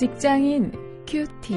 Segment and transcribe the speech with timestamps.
[0.00, 0.72] 직장인
[1.06, 1.54] 큐티.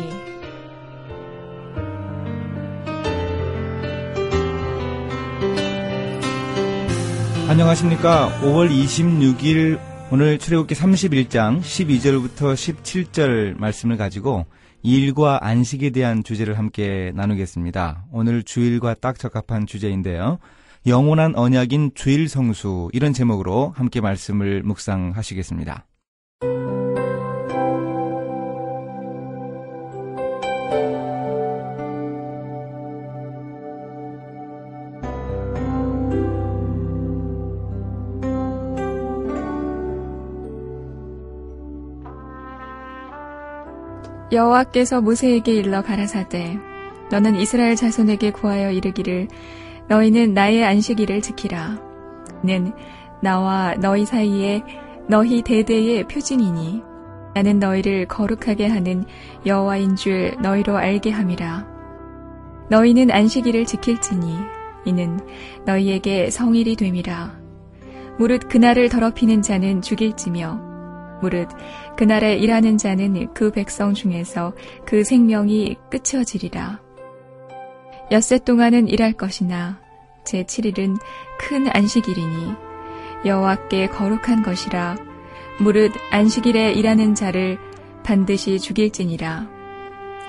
[7.47, 8.37] 안녕하십니까.
[8.41, 9.79] 5월 26일
[10.11, 14.45] 오늘 출애굽기 31장 12절부터 17절 말씀을 가지고
[14.81, 18.07] 일과 안식에 대한 주제를 함께 나누겠습니다.
[18.11, 20.39] 오늘 주일과 딱 적합한 주제인데요.
[20.85, 25.85] 영원한 언약인 주일 성수 이런 제목으로 함께 말씀을 묵상하시겠습니다.
[44.33, 46.57] 여호와께서 모세에게 일러 가라사대
[47.11, 49.27] 너는 이스라엘 자손에게 구하여 이르기를
[49.87, 51.79] 너희는 나의 안식일을 지키라.
[52.43, 52.73] 는
[53.21, 54.63] 나와 너희 사이에
[55.07, 56.81] 너희 대대의 표징이니
[57.35, 59.05] 나는 너희를 거룩하게 하는
[59.45, 61.67] 여호와인 줄 너희로 알게 함이라.
[62.69, 64.35] 너희는 안식일을 지킬지니
[64.85, 65.19] 이는
[65.65, 67.31] 너희에게 성일이 됨이라.
[68.17, 70.72] 무릇 그날을 더럽히는 자는 죽일지며
[71.23, 71.47] 무릇
[71.95, 74.53] 그날에 일하는 자는 그 백성 중에서
[74.85, 76.81] 그 생명이 끝이어지리라.
[78.11, 79.79] 엿새 동안은 일할 것이나
[80.25, 80.99] 제 7일은
[81.39, 82.53] 큰 안식일이니
[83.25, 84.97] 여호와께 거룩한 것이라
[85.59, 87.57] 무릇 안식일에 일하는 자를
[88.03, 89.47] 반드시 죽일지니라.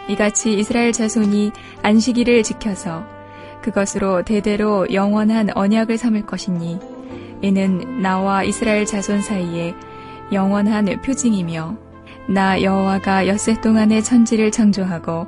[0.08, 1.50] 이같이 이스라엘 자손이
[1.82, 3.04] 안식일을 지켜서
[3.62, 6.78] 그것으로 대대로 영원한 언약을 삼을 것이니
[7.42, 9.74] 이는 나와 이스라엘 자손 사이에
[10.34, 11.78] 영원한 표징이며
[12.28, 15.26] 나 여호와가 엿새 동안의 천지를 창조하고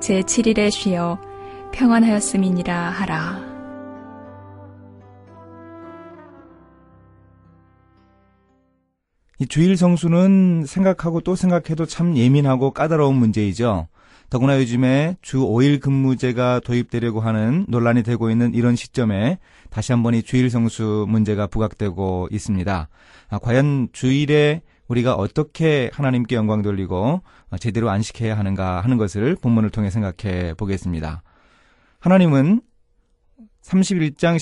[0.00, 1.18] 제 7일에 쉬어
[1.72, 3.54] 평안하였음이니라 하라.
[9.40, 13.88] 이 주일 성수는 생각하고 또 생각해도 참 예민하고 까다로운 문제이죠.
[14.34, 19.38] 더구나 요즘에 주 5일 근무제가 도입되려고 하는 논란이 되고 있는 이런 시점에
[19.70, 22.88] 다시 한번 이 주일 성수 문제가 부각되고 있습니다.
[23.28, 27.22] 아, 과연 주일에 우리가 어떻게 하나님께 영광 돌리고
[27.60, 31.22] 제대로 안식해야 하는가 하는 것을 본문을 통해 생각해 보겠습니다.
[32.00, 32.60] 하나님은
[33.62, 34.34] 31장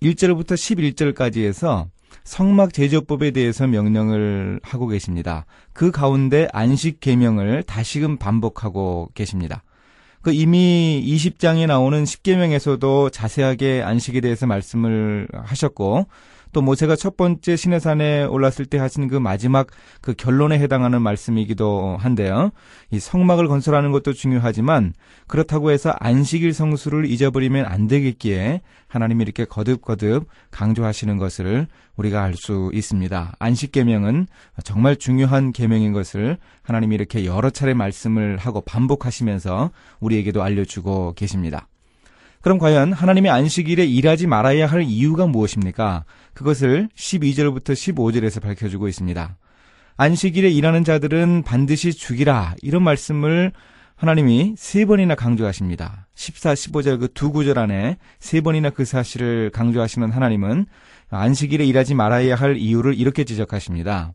[0.00, 1.88] 11절부터 11절까지 해서
[2.24, 5.46] 성막 제조법에 대해서 명령을 하고 계십니다.
[5.72, 9.62] 그 가운데 안식 계명을 다시금 반복하고 계십니다.
[10.22, 16.06] 그 이미 20장에 나오는 10계명에서도 자세하게 안식에 대해서 말씀을 하셨고
[16.52, 19.66] 또 모세가 첫 번째 시내산에 올랐을 때 하신 그 마지막
[20.00, 22.50] 그 결론에 해당하는 말씀이기도 한데요.
[22.90, 24.94] 이 성막을 건설하는 것도 중요하지만
[25.26, 32.70] 그렇다고 해서 안식일 성수를 잊어버리면 안 되겠기에 하나님이 이렇게 거듭거듭 강조하시는 것을 우리가 알 수
[32.74, 33.34] 있습니다.
[33.38, 34.26] 안식 계명은
[34.62, 39.70] 정말 중요한 계명인 것을 하나님이 이렇게 여러 차례 말씀을 하고 반복하시면서
[40.00, 41.66] 우리에게도 알려주고 계십니다.
[42.46, 46.04] 그럼 과연 하나님의 안식일에 일하지 말아야 할 이유가 무엇입니까?
[46.32, 49.36] 그것을 12절부터 15절에서 밝혀주고 있습니다.
[49.96, 53.50] 안식일에 일하는 자들은 반드시 죽이라 이런 말씀을
[53.96, 56.06] 하나님이 세 번이나 강조하십니다.
[56.14, 60.66] 14, 15절 그 두 구절 안에 세 번이나 그 사실을 강조하시는 하나님은
[61.10, 64.12] 안식일에 일하지 말아야 할 이유를 이렇게 지적하십니다.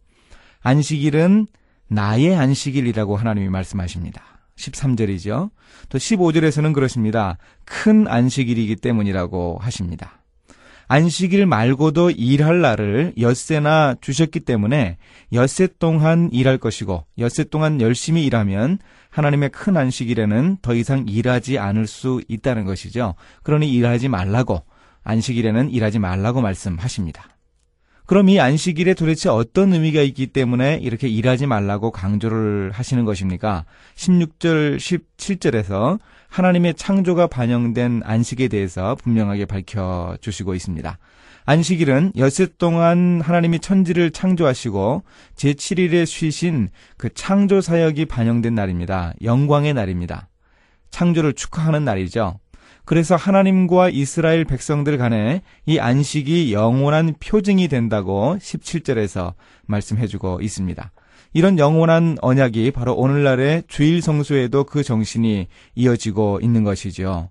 [0.61, 1.47] 안식일은
[1.89, 4.30] 나의 안식일이라고 하나님이 말씀하십니다.
[4.61, 5.49] 13절이죠.
[5.89, 7.37] 또 15절에서는 그러십니다.
[7.65, 10.21] 큰 안식일이기 때문이라고 하십니다.
[10.87, 14.97] 안식일 말고도 일할 날을 엿새나 주셨기 때문에
[15.31, 18.77] 엿새 동안 일할 것이고 엿새 동안 열심히 일하면
[19.09, 23.15] 하나님의 큰 안식일에는 더 이상 일하지 않을 수 있다는 것이죠.
[23.43, 24.63] 그러니 일하지 말라고
[25.03, 27.23] 안식일에는 일하지 말라고 말씀하십니다.
[28.11, 33.63] 그럼 이 안식일에 도대체 어떤 의미가 있기 때문에 이렇게 일하지 말라고 강조를 하시는 것입니까?
[33.95, 35.97] 16절, 17절에서
[36.27, 40.97] 하나님의 창조가 반영된 안식에 대해서 분명하게 밝혀 주시고 있습니다.
[41.45, 45.03] 안식일은 엿새 동안 하나님이 천지를 창조하시고
[45.37, 46.67] 제7일에 쉬신
[46.97, 49.13] 그 창조 사역이 반영된 날입니다.
[49.23, 50.27] 영광의 날입니다.
[50.89, 52.41] 창조를 축하하는 날이죠.
[52.91, 59.33] 그래서 하나님과 이스라엘 백성들 간에 이 안식이 영원한 표징이 된다고 17절에서
[59.65, 60.91] 말씀해 주고 있습니다.
[61.31, 67.07] 이런 영원한 언약이 바로 오늘날의 주일 성수에도 그 정신이 이어지고 있는 것이죠.
[67.07, 67.29] 어,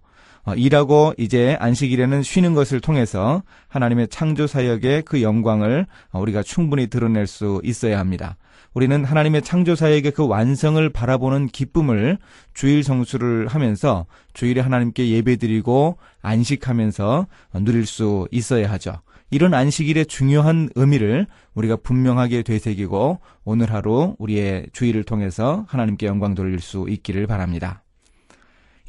[0.57, 7.61] 일하고 이제 안식일에는 쉬는 것을 통해서 하나님의 창조 사역의 그 영광을 우리가 충분히 드러낼 수
[7.65, 8.37] 있어야 합니다.
[8.73, 12.19] 우리는 하나님의 창조 사역의 그 완성을 바라보는 기쁨을
[12.55, 17.27] 주일 성수를 하면서 주일에 하나님께 예배드리고 안식하면서
[17.61, 19.01] 누릴 수 있어야 하죠.
[19.33, 26.61] 이런 안식일의 중요한 의미를 우리가 분명하게 되새기고 오늘 하루 우리의 주의를 통해서 하나님께 영광 돌릴
[26.61, 27.83] 수 있기를 바랍니다.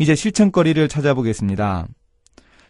[0.01, 1.85] 이제 실천거리를 찾아보겠습니다.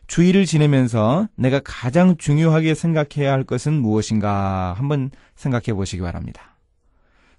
[0.07, 6.57] 주의를 지내면서 내가 가장 중요하게 생각해야 할 것은 무엇인가 한번 생각해 보시기 바랍니다.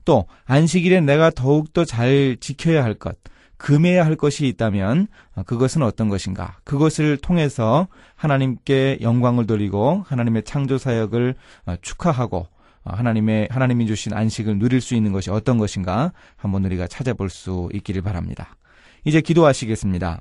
[0.07, 3.19] 또 안식일에 내가 더욱더 잘 지켜야 할 것,
[3.59, 5.09] 금해야 할 것이 있다면
[5.45, 6.57] 그것은 어떤 것인가?
[6.65, 11.35] 그것을 통해서 하나님께 영광을 돌리고 하나님의 창조 사역을
[11.83, 12.47] 축하하고
[12.85, 18.01] 하나님의 하나님이 주신 안식을 누릴 수 있는 것이 어떤 것인가 한번 우리가 찾아볼 수 있기를
[18.01, 18.57] 바랍니다.
[19.05, 20.21] 이제 기도하시겠습니다.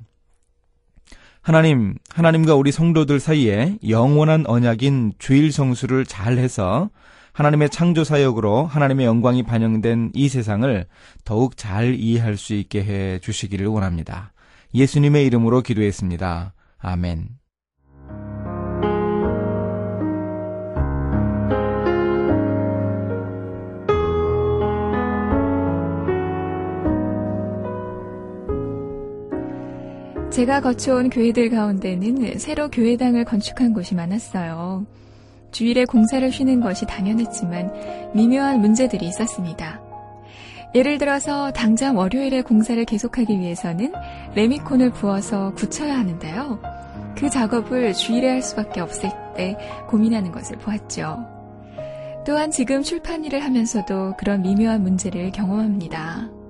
[1.42, 6.90] 하나님, 하나님과 우리 성도들 사이에 영원한 언약인 주일 성수를 잘 해서
[7.34, 10.86] 하나님의 창조 사역으로 하나님의 영광이 반영된 이 세상을
[11.24, 14.34] 더욱 잘 이해할 수 있게 해 주시기를 원합니다.
[14.74, 16.54] 예수님의 이름으로 기도했습니다.
[16.80, 17.41] 아멘.
[30.32, 34.86] 제가 거쳐온 교회들 가운데는 새로 교회당을 건축한 곳이 많았어요.
[35.52, 39.82] 주일에 공사를 쉬는 것이 당연했지만 미묘한 문제들이 있었습니다.
[40.74, 43.92] 예를 들어서 당장 월요일에 공사를 계속하기 위해서는
[44.36, 46.60] 레미콘을 부어서 굳혀야 하는데요.
[47.18, 49.58] 그 작업을 주일에 할 수밖에 없을 때
[49.90, 51.26] 고민하는 것을 보았죠.
[52.26, 56.41] 또한 지금 출판 일을 하면서도 그런 미묘한 문제를 경험합니다.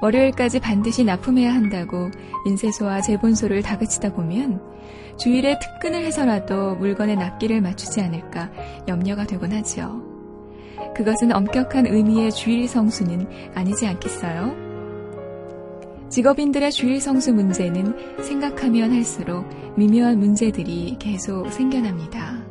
[0.00, 2.10] 월요일까지 반드시 납품해야 한다고
[2.46, 4.60] 인쇄소와 재본소를 다그치다 보면
[5.18, 8.50] 주일에 특근을 해서라도 물건의 납기를 맞추지 않을까
[8.88, 10.02] 염려가 되곤 하지요.
[10.96, 14.70] 그것은 엄격한 의미의 주일 성수는 아니지 않겠어요?
[16.08, 22.49] 직업인들의 주일 성수 문제는 생각하면 할수록 미묘한 문제들이 계속 생겨납니다.